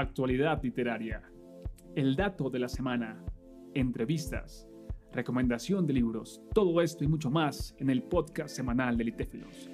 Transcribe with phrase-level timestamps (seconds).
[0.00, 1.22] actualidad literaria,
[1.96, 3.24] el dato de la semana,
[3.74, 4.68] entrevistas,
[5.12, 9.70] recomendación de libros, todo esto y mucho más en el podcast semanal de Litéfilos.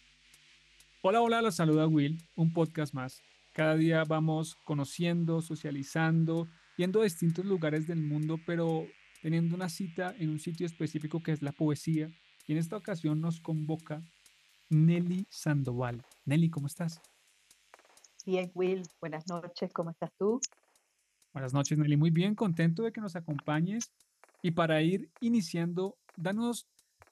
[1.02, 3.22] Hola, hola, los saluda Will, un podcast más.
[3.52, 6.48] Cada día vamos conociendo, socializando,
[6.78, 8.86] yendo a distintos lugares del mundo, pero
[9.20, 12.10] teniendo una cita en un sitio específico que es la poesía.
[12.46, 14.02] Y en esta ocasión nos convoca
[14.70, 16.02] Nelly Sandoval.
[16.24, 17.00] Nelly, ¿cómo estás?
[18.26, 20.40] Bien, Will, buenas noches, ¿cómo estás tú?
[21.34, 21.98] Buenas noches, Nelly.
[21.98, 23.92] Muy bien, contento de que nos acompañes.
[24.40, 26.66] Y para ir iniciando, danos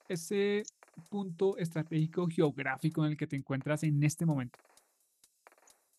[0.08, 0.62] ese
[1.10, 4.58] punto estratégico geográfico en el que te encuentras en este momento.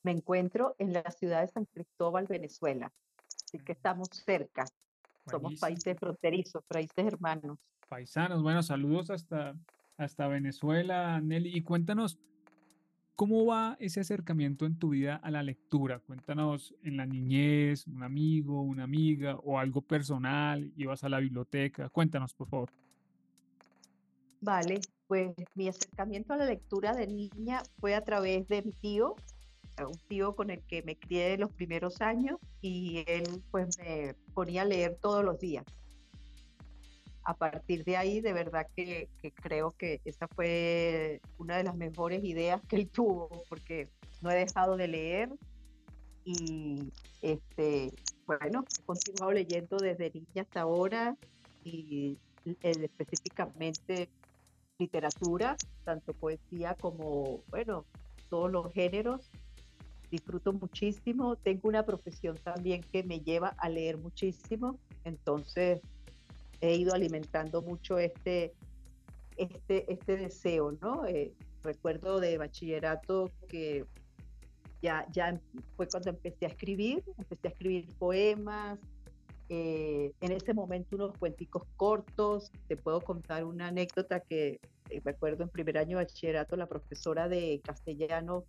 [0.01, 2.91] Me encuentro en la ciudad de San Cristóbal, Venezuela.
[3.45, 4.65] Así que estamos cerca.
[5.29, 7.59] Somos países fronterizos, países hermanos.
[7.87, 9.53] Paisanos, bueno, saludos hasta,
[9.95, 11.55] hasta Venezuela, Nelly.
[11.55, 12.17] Y cuéntanos,
[13.15, 15.99] ¿Cómo va ese acercamiento en tu vida a la lectura?
[15.99, 21.89] Cuéntanos en la niñez, un amigo, una amiga o algo personal, ibas a la biblioteca.
[21.89, 22.71] Cuéntanos, por favor.
[24.41, 29.15] Vale, pues mi acercamiento a la lectura de niña fue a través de mi tío,
[29.77, 34.63] un tío con el que me crié los primeros años y él pues me ponía
[34.63, 35.65] a leer todos los días
[37.25, 42.23] a partir de ahí, de verdad que, creo que esa fue una de las mejores
[42.23, 43.89] ideas que él tuvo, porque
[44.21, 45.29] no he dejado de leer
[46.25, 47.93] y este,
[48.25, 51.15] bueno, he continuado leyendo desde niña hasta ahora
[51.63, 52.17] y
[52.61, 54.09] específicamente
[54.77, 57.85] literatura, tanto poesía como, bueno,
[58.29, 59.29] todos los géneros.
[60.11, 65.81] Disfruto muchísimo, tengo una profesión también que me lleva a leer muchísimo, entonces
[66.63, 68.53] he ido alimentando mucho este,
[69.35, 71.05] este, este deseo, ¿no?
[71.05, 73.85] Eh, recuerdo de bachillerato que
[74.81, 75.37] ya, ya
[75.75, 78.79] fue cuando empecé a escribir, empecé a escribir poemas,
[79.49, 85.11] eh, en ese momento unos cuenticos cortos, te puedo contar una anécdota que eh, me
[85.11, 88.45] acuerdo en primer año de bachillerato, la profesora de castellano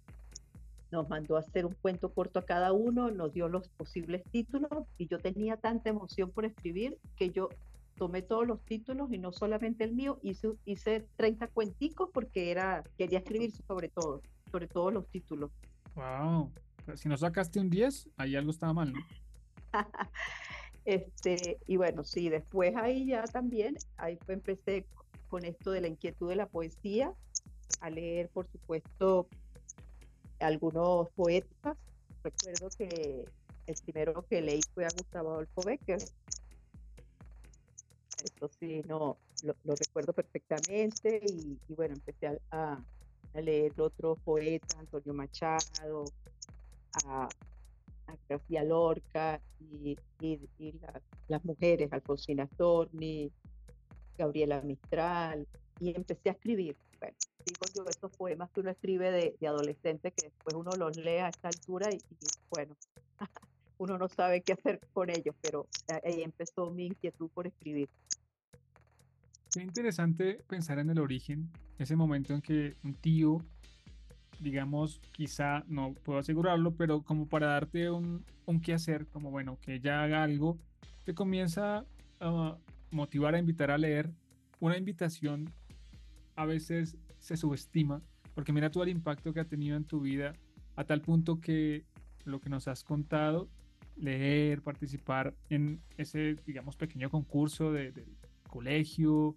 [0.92, 4.70] nos mandó a hacer un cuento corto a cada uno, nos dio los posibles títulos
[4.98, 7.48] y yo tenía tanta emoción por escribir que yo
[7.96, 12.84] tomé todos los títulos y no solamente el mío, hice, hice 30 cuenticos porque era,
[12.96, 15.50] quería escribir sobre todo, sobre todos los títulos.
[15.94, 16.50] Wow,
[16.94, 19.00] si no sacaste un 10, ahí algo estaba mal, ¿no?
[20.84, 24.86] este, y bueno, sí, después ahí ya también, ahí fue, empecé
[25.28, 27.12] con esto de la inquietud de la poesía,
[27.80, 29.28] a leer, por supuesto,
[30.40, 31.76] algunos poetas.
[32.22, 33.24] Recuerdo que
[33.66, 35.98] el primero que leí fue a Gustavo Adolfo Becker,
[38.24, 42.78] esto sí, no, lo, recuerdo perfectamente y, bueno, empecé a,
[43.34, 46.04] leer otros poetas, Antonio Machado,
[47.04, 47.28] a,
[48.28, 49.96] García Lorca y,
[51.28, 53.30] las mujeres, Alfonsina Storni,
[54.16, 55.46] Gabriela Mistral,
[55.80, 56.76] y empecé a escribir.
[57.00, 61.18] Bueno, digo yo, esos poemas que uno escribe de, adolescente que después uno los lee
[61.18, 61.98] a esta altura y
[62.50, 62.76] bueno,
[63.84, 65.66] uno no sabe qué hacer con ellos, pero
[66.04, 67.88] ahí empezó mi inquietud por escribir.
[69.52, 73.44] Qué interesante pensar en el origen, ese momento en que un tío,
[74.40, 79.58] digamos, quizá, no puedo asegurarlo, pero como para darte un, un qué hacer, como bueno,
[79.60, 80.58] que ella haga algo,
[81.04, 81.84] te comienza
[82.20, 82.56] a
[82.90, 84.10] motivar a invitar a leer.
[84.60, 85.52] Una invitación
[86.36, 88.00] a veces se subestima,
[88.34, 90.32] porque mira tú el impacto que ha tenido en tu vida,
[90.74, 91.84] a tal punto que
[92.24, 93.48] lo que nos has contado,
[93.96, 98.04] leer, participar en ese, digamos, pequeño concurso de, de
[98.48, 99.34] colegio,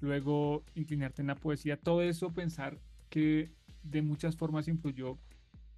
[0.00, 2.78] luego inclinarte en la poesía, todo eso pensar
[3.08, 3.50] que
[3.82, 5.18] de muchas formas influyó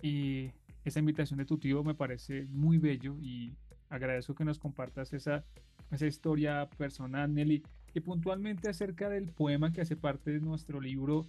[0.03, 0.50] y
[0.84, 3.53] esa invitación de tu tío me parece muy bello y
[3.91, 5.45] agradezco que nos compartas esa,
[5.91, 7.62] esa historia personal, Nelly.
[7.95, 11.27] Y puntualmente acerca del poema que hace parte de nuestro libro,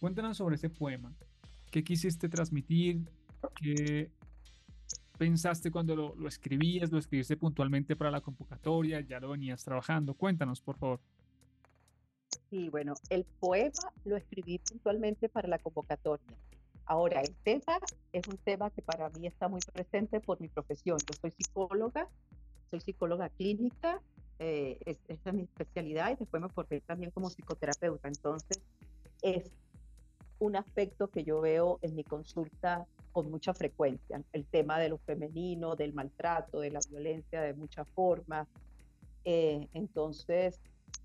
[0.00, 1.12] cuéntanos sobre ese poema.
[1.70, 3.08] ¿Qué quisiste transmitir?
[3.54, 4.10] ¿Qué
[5.20, 6.90] pensaste cuando lo, lo escribías?
[6.90, 9.02] ¿Lo escribiste puntualmente para la convocatoria?
[9.02, 10.14] ¿Ya lo venías trabajando?
[10.14, 10.98] Cuéntanos, por favor.
[12.48, 16.26] Sí, bueno, el poema lo escribí puntualmente para la convocatoria.
[16.86, 17.78] Ahora, el tema
[18.14, 20.96] es un tema que para mí está muy presente por mi profesión.
[20.98, 22.08] Yo soy psicóloga,
[22.70, 24.00] soy psicóloga clínica,
[24.38, 28.08] eh, esa es mi especialidad y después me formé también como psicoterapeuta.
[28.08, 28.79] Entonces, es
[30.50, 34.98] un aspecto que yo veo en mi consulta con mucha frecuencia, el tema de lo
[34.98, 38.48] femenino, del maltrato, de la violencia de muchas formas.
[39.24, 40.60] Eh, entonces,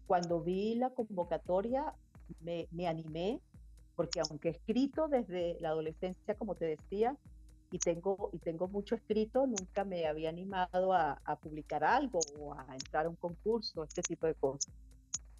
[0.07, 1.94] cuando vi la convocatoria
[2.42, 3.39] me, animé,
[3.95, 7.15] porque aunque he escrito desde la adolescencia, como te decía,
[7.71, 12.53] y, tengo, y tengo mucho escrito, nunca me había animado a, a, publicar algo o
[12.53, 14.74] a entrar a un concurso, este tipo de cosas.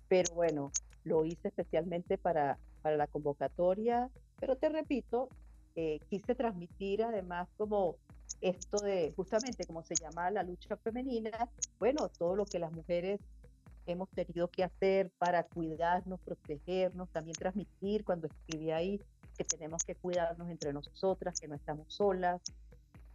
[0.08, 0.72] Pero bueno,
[1.04, 5.28] lo hice especialmente para, para la convocatoria, pero te repito,
[5.76, 7.96] eh, quise transmitir además como
[8.42, 11.32] esto de justamente como se llama la lucha femenina,
[11.80, 13.20] bueno, todo lo que las mujeres
[13.88, 19.02] hemos tenido que hacer para cuidarnos, protegernos, también transmitir cuando escribí ahí
[19.36, 22.40] que tenemos que cuidarnos entre nosotras, que no estamos solas,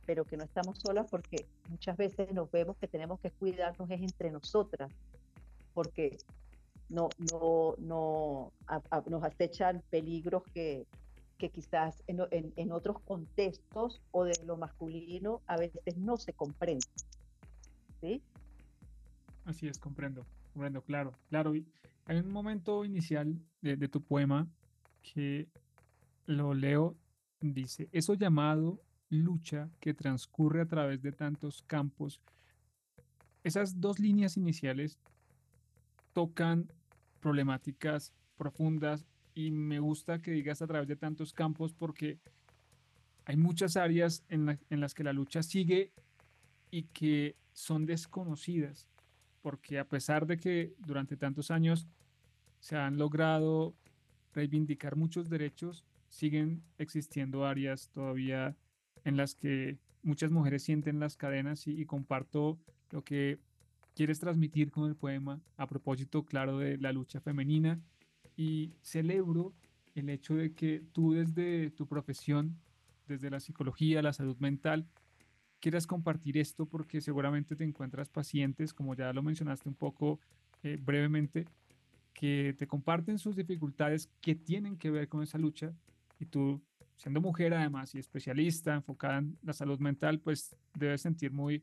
[0.05, 4.01] pero que no estamos solas porque muchas veces nos vemos que tenemos que cuidarnos es
[4.03, 4.91] entre nosotras,
[5.75, 6.19] porque
[6.91, 8.53] no, no, no
[9.09, 10.87] nos acechan peligros que,
[11.39, 12.21] que quizás en,
[12.57, 16.87] en, otros contextos o de lo masculino a veces no se comprende.
[18.01, 18.23] ¿Sí?
[19.45, 21.53] Así es, comprendo, comprendo, claro, claro.
[22.07, 24.49] Hay un momento inicial de, de tu poema
[25.03, 25.49] que
[26.27, 26.97] lo leo,
[27.41, 32.21] dice, eso llamado lucha que transcurre a través de tantos campos.
[33.45, 34.99] Esas dos líneas iniciales
[36.13, 36.71] tocan
[37.21, 42.19] problemáticas profundas y me gusta que digas a través de tantos campos porque
[43.25, 45.93] hay muchas áreas en, las que la lucha sigue
[46.71, 48.89] y que son desconocidas,
[49.43, 51.87] porque a pesar de que durante tantos años
[52.59, 53.75] se han logrado
[54.33, 58.57] reivindicar muchos derechos, siguen existiendo áreas todavía
[59.05, 62.59] en las que muchas mujeres sienten las cadenas y comparto
[62.91, 63.39] lo que
[64.01, 67.79] quieres transmitir con el poema a propósito, claro, de la lucha femenina.
[68.35, 69.53] Y celebro
[69.95, 72.57] el hecho de que tú desde tu profesión,
[73.07, 74.87] desde la psicología, la salud mental,
[75.61, 80.19] quieras compartir esto porque seguramente te encuentras pacientes, como ya lo mencionaste un poco
[80.63, 81.45] eh, brevemente,
[82.15, 85.75] que te comparten sus dificultades que tienen que ver con esa lucha.
[86.19, 86.59] Y tú,
[86.97, 91.63] siendo mujer además y especialista enfocada en la salud mental, pues debes sentir muy,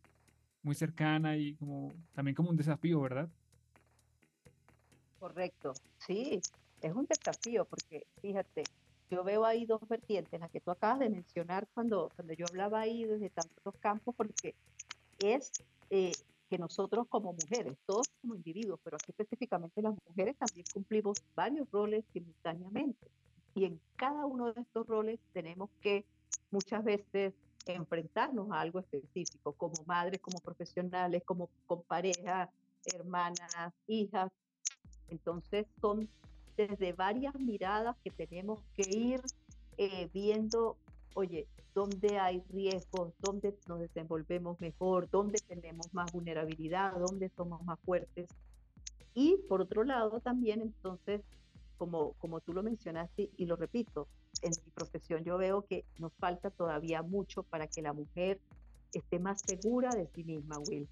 [0.67, 3.29] muy cercana y como, también como un desafío, ¿verdad?
[5.17, 5.73] Correcto,
[6.05, 6.41] sí,
[6.81, 8.63] es un desafío porque fíjate,
[9.09, 12.81] yo veo ahí dos vertientes, las que tú acabas de mencionar cuando, cuando yo hablaba
[12.81, 14.53] ahí desde tantos campos, porque
[15.19, 15.51] es
[15.89, 16.11] eh,
[16.49, 21.71] que nosotros como mujeres, todos como individuos, pero aquí específicamente las mujeres también cumplimos varios
[21.71, 23.07] roles simultáneamente.
[23.55, 26.05] Y en cada uno de estos roles tenemos que
[26.51, 27.33] muchas veces
[27.75, 32.49] enfrentarnos a algo específico, como madres, como profesionales, como con pareja,
[32.93, 34.31] hermanas, hijas.
[35.09, 36.09] Entonces son
[36.55, 39.21] desde varias miradas que tenemos que ir
[39.77, 40.77] eh, viendo,
[41.13, 47.79] oye, dónde hay riesgos, dónde nos desenvolvemos mejor, dónde tenemos más vulnerabilidad, dónde somos más
[47.81, 48.27] fuertes.
[49.13, 51.21] Y por otro lado también entonces,
[51.77, 54.07] como, como tú lo mencionaste y lo repito,
[54.41, 58.39] en mi profesión yo veo que nos falta todavía mucho para que la mujer
[58.93, 60.87] esté más segura de sí misma, Will.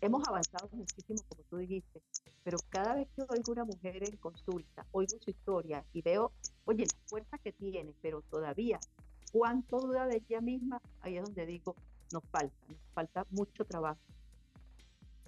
[0.00, 2.00] Hemos avanzado muchísimo, como tú dijiste,
[2.44, 6.32] pero cada vez que oigo una mujer en consulta, oigo su historia y veo,
[6.64, 8.78] oye, la fuerza que tiene, pero todavía
[9.32, 11.74] cuánto duda de ella misma, ahí es donde digo,
[12.12, 14.00] nos falta, nos falta mucho trabajo.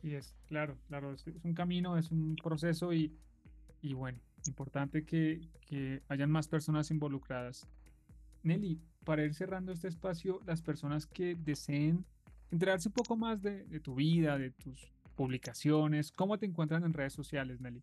[0.03, 3.13] Y es, claro, claro, es, un camino, es un proceso y,
[3.83, 7.67] y bueno, importante que, que hayan más personas involucradas.
[8.43, 12.05] Nelly, para ir cerrando este espacio, las personas que deseen
[12.51, 16.13] enterarse un poco más de, de tu vida, de tus publicaciones?
[16.13, 17.83] ¿Cómo te encuentran en redes sociales, Nelly?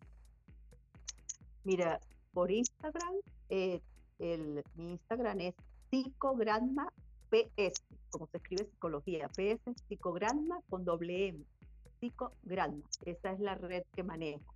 [1.62, 2.00] Mira,
[2.32, 3.14] por Instagram,
[3.48, 3.80] eh,
[4.18, 5.54] el, mi Instagram es
[5.88, 6.92] psicogranma
[7.30, 7.80] PS,
[8.10, 11.44] como se escribe psicología, PS psicogranma con doble M,
[12.00, 14.54] psicogranma, esa es la red que manejo.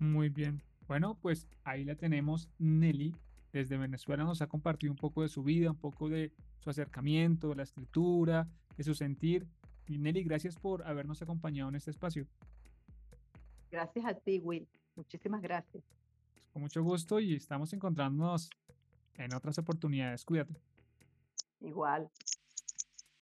[0.00, 3.14] Muy bien, bueno, pues ahí la tenemos, Nelly,
[3.52, 7.50] desde Venezuela nos ha compartido un poco de su vida, un poco de su acercamiento,
[7.50, 9.46] de la escritura, de su sentir
[9.86, 12.26] y Nelly, gracias por habernos acompañado en este espacio.
[13.70, 14.66] Gracias a ti, Will.
[14.96, 15.84] Muchísimas gracias.
[16.52, 18.48] Con mucho gusto y estamos encontrándonos
[19.14, 20.24] en otras oportunidades.
[20.24, 20.54] Cuídate.
[21.60, 22.08] Igual.